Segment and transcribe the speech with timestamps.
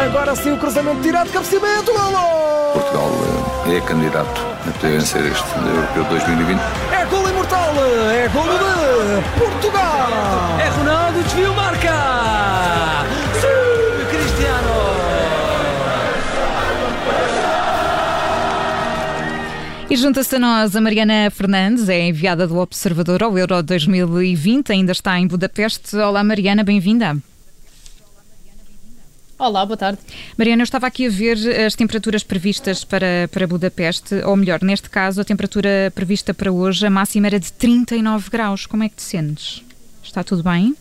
[0.00, 2.72] Agora sim o cruzamento tirado, cabeceamento, golo!
[2.72, 3.10] Portugal
[3.66, 6.58] eh, é candidato a poder vencer este Europeu 2020.
[6.90, 7.74] É golo imortal,
[8.10, 10.08] é golo de Portugal!
[10.58, 13.04] É Ronaldo, desvio, marca!
[13.34, 14.70] Sim, Cristiano!
[19.90, 24.92] E junta-se a nós a Mariana Fernandes, é enviada do Observador ao Euro 2020, ainda
[24.92, 25.94] está em Budapeste.
[25.96, 27.18] Olá Mariana, bem-vinda.
[29.40, 29.98] Olá, boa tarde.
[30.36, 34.90] Mariana, eu estava aqui a ver as temperaturas previstas para, para Budapeste, ou melhor, neste
[34.90, 38.66] caso, a temperatura prevista para hoje, a máxima era de 39 graus.
[38.66, 39.64] Como é que te sentes?
[40.02, 40.76] Está tudo bem?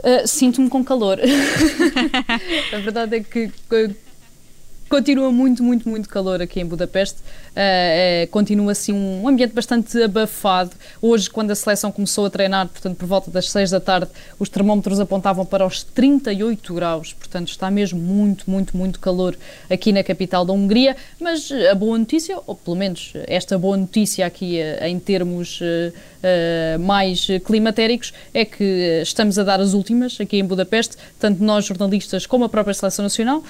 [0.00, 1.20] Uh, Sinto-me com calor.
[2.74, 3.48] a verdade é que
[4.92, 7.20] continua muito, muito, muito calor aqui em Budapeste.
[7.52, 10.72] Uh, uh, continua assim um ambiente bastante abafado.
[11.00, 14.50] Hoje, quando a seleção começou a treinar, portanto, por volta das 6 da tarde, os
[14.50, 17.14] termómetros apontavam para os 38 graus.
[17.14, 19.34] Portanto, está mesmo muito, muito, muito calor
[19.70, 20.94] aqui na capital da Hungria.
[21.18, 25.60] Mas a boa notícia, ou pelo menos esta boa notícia aqui uh, em termos
[26.78, 32.26] mais climatéricos, é que estamos a dar as últimas aqui em Budapeste, tanto nós jornalistas
[32.26, 33.42] como a própria seleção nacional.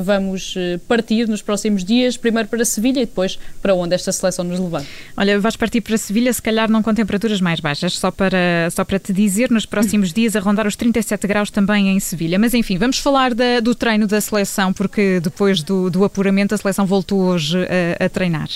[0.00, 4.58] vamos partir nos próximos dias, primeiro para Sevilha e depois para onde esta seleção nos
[4.58, 4.84] levar.
[5.16, 8.84] Olha, vais partir para Sevilha, se calhar não com temperaturas mais baixas, só para, só
[8.84, 12.38] para te dizer, nos próximos dias a rondar os 37 graus também em Sevilha.
[12.38, 16.58] Mas enfim, vamos falar da, do treino da seleção, porque depois do, do apuramento a
[16.58, 17.56] seleção voltou hoje
[18.00, 18.48] a, a treinar.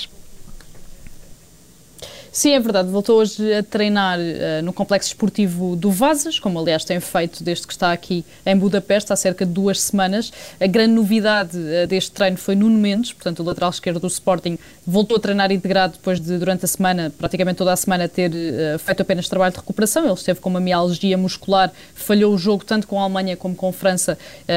[2.32, 2.88] Sim, é verdade.
[2.88, 7.66] Voltou hoje a treinar uh, no Complexo Esportivo do Vazas, como aliás tem feito desde
[7.66, 10.32] que está aqui em Budapeste há cerca de duas semanas.
[10.60, 14.56] A grande novidade uh, deste treino foi Nuno Mendes, portanto o lateral esquerdo do Sporting,
[14.86, 18.78] voltou a treinar integrado depois de, durante a semana, praticamente toda a semana, ter uh,
[18.78, 20.04] feito apenas trabalho de recuperação.
[20.04, 23.68] Ele esteve com uma mialgia muscular, falhou o jogo tanto com a Alemanha como com
[23.68, 24.16] a França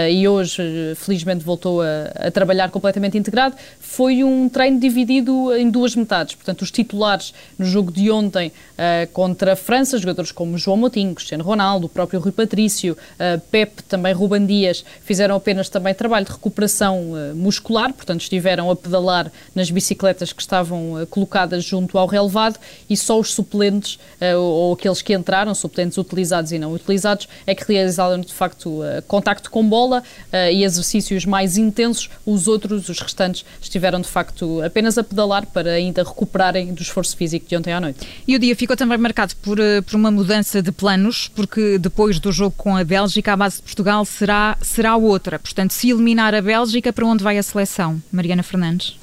[0.10, 3.56] e hoje, felizmente, voltou a, a trabalhar completamente integrado.
[3.80, 7.34] Foi um treino dividido em duas metades, portanto os titulares
[7.64, 11.90] no jogo de ontem uh, contra a França, jogadores como João Moutinho, Cristiano Ronaldo, o
[11.90, 17.36] próprio Rui Patrício, uh, Pepe, também Ruban Dias, fizeram apenas também trabalho de recuperação uh,
[17.36, 22.60] muscular, portanto estiveram a pedalar nas bicicletas que estavam colocadas junto ao relevado
[22.90, 23.98] e só os suplentes,
[24.38, 29.50] ou aqueles que entraram, suplentes utilizados e não utilizados, é que realizaram de facto contacto
[29.50, 30.04] com bola
[30.52, 32.10] e exercícios mais intensos.
[32.26, 37.16] Os outros, os restantes, estiveram de facto apenas a pedalar para ainda recuperarem do esforço
[37.16, 38.08] físico ontem à noite.
[38.28, 42.20] E o dia ficou também marcado por, eh, por uma mudança de planos, porque depois
[42.20, 45.40] do jogo com a Bélgica, a base de Portugal será, será outra.
[45.40, 48.02] Portanto, se eliminar a Bélgica, para onde vai a seleção?
[48.12, 49.03] Mariana Fernandes.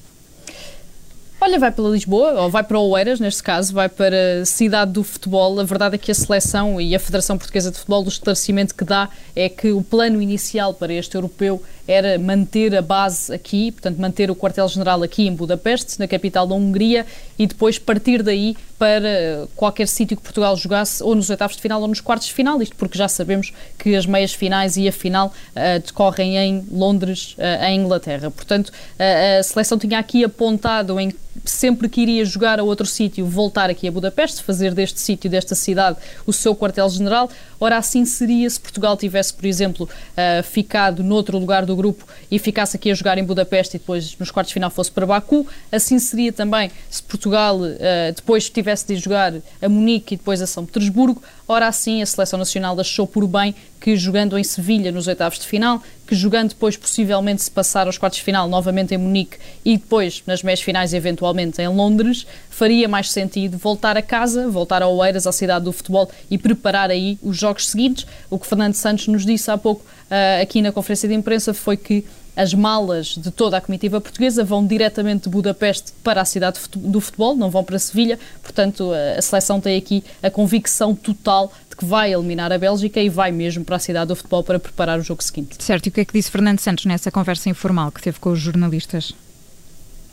[1.42, 5.02] Olha, vai para Lisboa, ou vai para Oeiras, neste caso, vai para a cidade do
[5.02, 5.58] futebol.
[5.58, 8.84] A verdade é que a seleção e a Federação Portuguesa de Futebol, o esclarecimento que
[8.84, 13.98] dá é que o plano inicial para este europeu era manter a base aqui, portanto,
[13.98, 17.06] manter o quartel-general aqui em Budapeste, na capital da Hungria,
[17.38, 21.80] e depois partir daí para qualquer sítio que Portugal jogasse, ou nos oitavos de final
[21.82, 24.92] ou nos quartos de final, isto porque já sabemos que as meias finais e a
[24.92, 28.30] final uh, decorrem em Londres, uh, em Inglaterra.
[28.30, 31.12] Portanto, uh, a seleção tinha aqui apontado em
[31.50, 35.54] sempre que iria jogar a outro sítio, voltar aqui a Budapeste, fazer deste sítio, desta
[35.54, 37.28] cidade, o seu quartel-general.
[37.60, 42.38] Ora, assim seria se Portugal tivesse, por exemplo, uh, ficado noutro lugar do grupo e
[42.38, 45.46] ficasse aqui a jogar em Budapeste e depois nos quartos de final fosse para Baku.
[45.70, 50.46] Assim seria também se Portugal uh, depois tivesse de jogar a Munique e depois a
[50.46, 51.22] São Petersburgo.
[51.46, 55.46] Ora, assim a Seleção Nacional achou por bem que jogando em Sevilha nos oitavos de
[55.46, 59.76] final, que jogando depois possivelmente se passar aos quartos de final novamente em Munique e
[59.76, 62.26] depois nas meias finais eventualmente em Londres,
[62.60, 66.90] faria mais sentido voltar a casa, voltar a Oeiras, à cidade do futebol e preparar
[66.90, 68.06] aí os jogos seguintes.
[68.28, 71.78] O que Fernando Santos nos disse há pouco uh, aqui na conferência de imprensa foi
[71.78, 72.04] que
[72.36, 77.00] as malas de toda a comitiva portuguesa vão diretamente de Budapeste para a cidade do
[77.00, 78.18] futebol, não vão para Sevilha.
[78.42, 83.08] Portanto, a seleção tem aqui a convicção total de que vai eliminar a Bélgica e
[83.08, 85.56] vai mesmo para a cidade do futebol para preparar o jogo seguinte.
[85.58, 88.30] Certo, e o que é que disse Fernando Santos nessa conversa informal que teve com
[88.30, 89.14] os jornalistas?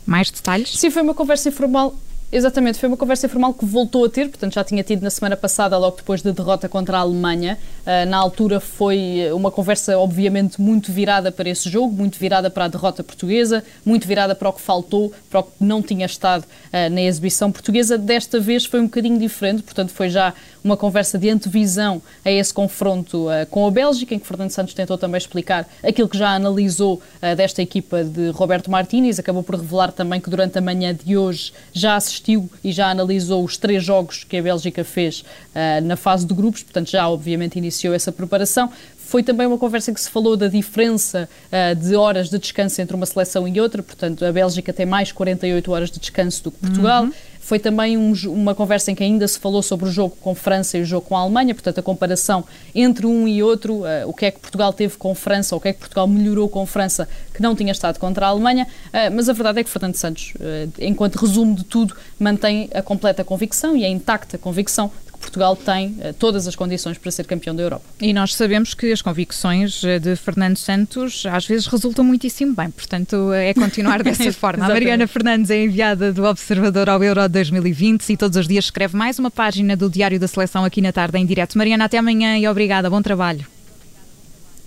[0.06, 0.70] Mais detalhes?
[0.78, 1.94] Sim, foi uma conversa informal
[2.30, 5.34] Exatamente, foi uma conversa informal que voltou a ter, portanto já tinha tido na semana
[5.34, 7.58] passada, logo depois da derrota contra a Alemanha.
[7.86, 12.66] Uh, na altura foi uma conversa, obviamente, muito virada para esse jogo, muito virada para
[12.66, 16.42] a derrota portuguesa, muito virada para o que faltou, para o que não tinha estado
[16.42, 17.96] uh, na exibição portuguesa.
[17.96, 22.52] Desta vez foi um bocadinho diferente, portanto foi já uma conversa de antevisão a esse
[22.52, 26.34] confronto uh, com a Bélgica, em que Fernando Santos tentou também explicar aquilo que já
[26.34, 27.00] analisou
[27.36, 29.18] desta equipa de Roberto Martínez.
[29.18, 32.90] Acabou por revelar também que durante a manhã de hoje já assistiu assistiu e já
[32.90, 37.08] analisou os três jogos que a Bélgica fez uh, na fase de grupos, portanto já
[37.08, 38.70] obviamente iniciou essa preparação.
[38.96, 42.80] Foi também uma conversa em que se falou da diferença uh, de horas de descanso
[42.82, 46.50] entre uma seleção e outra, portanto, a Bélgica tem mais 48 horas de descanso do
[46.50, 47.04] que Portugal.
[47.04, 47.12] Uhum.
[47.48, 50.76] Foi também um, uma conversa em que ainda se falou sobre o jogo com França
[50.76, 54.12] e o jogo com a Alemanha, portanto, a comparação entre um e outro, uh, o
[54.12, 56.66] que é que Portugal teve com França, ou o que é que Portugal melhorou com
[56.66, 58.66] França, que não tinha estado contra a Alemanha.
[58.88, 62.82] Uh, mas a verdade é que Fernando Santos, uh, enquanto resumo de tudo, mantém a
[62.82, 67.54] completa convicção e a intacta convicção Portugal tem uh, todas as condições para ser campeão
[67.54, 67.84] da Europa.
[68.00, 72.70] E nós sabemos que as convicções eh, de Fernando Santos às vezes resultam muitíssimo bem,
[72.70, 74.64] portanto é continuar dessa forma.
[74.64, 78.96] a Mariana Fernandes é enviada do Observador ao Euro 2020 e todos os dias escreve
[78.96, 81.58] mais uma página do Diário da Seleção aqui na tarde em direto.
[81.58, 83.44] Mariana, até amanhã e obrigada, bom trabalho.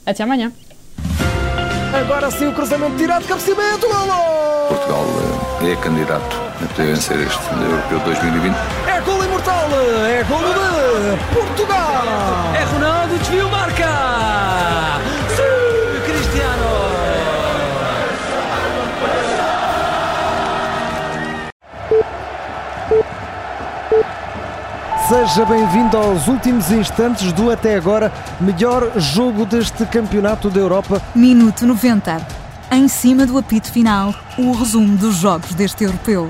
[0.05, 0.51] Até amanhã.
[1.93, 4.67] Agora sim o cruzamento tirado, cabeceamento, golo!
[4.69, 5.05] Portugal
[5.63, 8.55] eh, é candidato a poder vencer este Europeu 2020.
[8.87, 9.69] É golo imortal,
[10.07, 12.03] é golo de Portugal!
[12.55, 14.99] É Ronaldo, desvio, marca!
[15.35, 16.65] Sim, Cristiano!
[25.07, 31.01] Seja bem-vindo aos últimos instantes do até agora melhor jogo deste Campeonato da Europa.
[31.15, 32.41] Minuto 90.
[32.71, 36.29] Em cima do apito final, o resumo dos jogos deste europeu.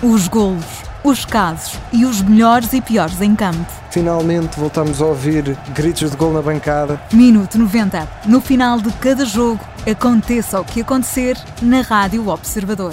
[0.00, 0.64] Os golos,
[1.02, 3.66] os casos e os melhores e piores em campo.
[3.90, 7.00] Finalmente voltamos a ouvir gritos de gol na bancada.
[7.12, 8.08] Minuto 90.
[8.26, 9.58] No final de cada jogo,
[9.90, 12.92] aconteça o que acontecer na Rádio Observador.